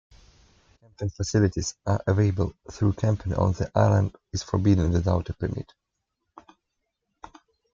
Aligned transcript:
Camping 0.79 1.11
facilities 1.11 1.75
are 1.85 2.03
available, 2.07 2.55
though 2.79 2.91
camping 2.91 3.35
on 3.35 3.51
the 3.51 3.69
island 3.75 4.15
is 4.33 4.41
forbidden 4.41 4.91
without 4.93 5.29
a 5.29 5.33
permit. 5.35 5.75